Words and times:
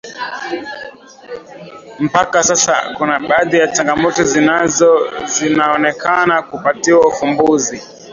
Mpaka 1.99 2.43
sasa 2.43 2.93
kuna 2.97 3.19
baadhi 3.19 3.57
ya 3.57 3.67
changamoto 3.67 4.23
zinaonekana 5.27 6.41
kupatiwa 6.41 7.07
ufumbuzi 7.07 7.81